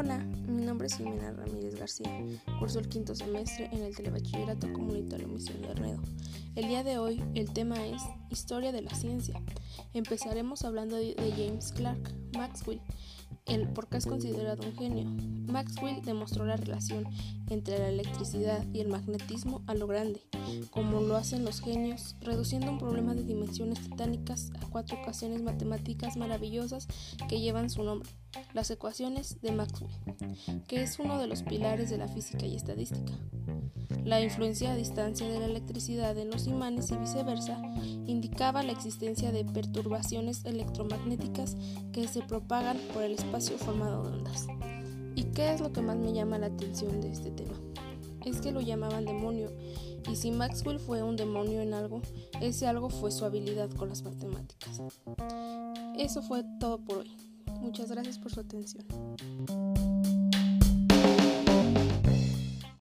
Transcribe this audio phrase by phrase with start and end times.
[0.00, 2.24] Hola, mi nombre es Jimena Ramírez García.
[2.60, 6.00] Curso el quinto semestre en el Telebachillerato Comunitario Misión de Arnedo.
[6.54, 8.00] El día de hoy el tema es
[8.30, 9.42] Historia de la Ciencia.
[9.94, 12.80] Empezaremos hablando de James Clark Maxwell,
[13.46, 15.10] el por qué es considerado un genio,
[15.48, 17.06] Maxwell demostró la relación
[17.48, 20.20] entre la electricidad y el magnetismo a lo grande,
[20.70, 26.16] como lo hacen los genios, reduciendo un problema de dimensiones titánicas a cuatro ecuaciones matemáticas
[26.16, 26.86] maravillosas
[27.28, 28.10] que llevan su nombre,
[28.54, 29.90] las ecuaciones de Maxwell,
[30.66, 33.12] que es uno de los pilares de la física y estadística.
[34.04, 37.60] La influencia a distancia de la electricidad en los imanes y viceversa
[38.06, 41.56] indicaba la existencia de perturbaciones electromagnéticas
[41.92, 44.46] que se propagan por el espacio formado de ondas.
[45.14, 47.54] ¿Y qué es lo que más me llama la atención de este tema?
[48.24, 49.50] Es que lo llamaban demonio,
[50.10, 52.00] y si Maxwell fue un demonio en algo,
[52.40, 54.80] ese algo fue su habilidad con las matemáticas.
[55.98, 57.10] Eso fue todo por hoy.
[57.60, 58.86] Muchas gracias por su atención.